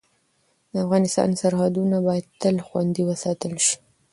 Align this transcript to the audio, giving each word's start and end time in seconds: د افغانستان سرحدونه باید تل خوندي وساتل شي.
د 0.71 0.73
افغانستان 0.85 1.29
سرحدونه 1.41 1.97
باید 2.07 2.25
تل 2.41 2.55
خوندي 2.67 3.03
وساتل 3.05 3.53
شي. 3.65 3.75